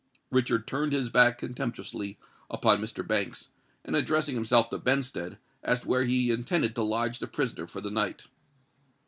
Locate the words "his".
0.93-1.09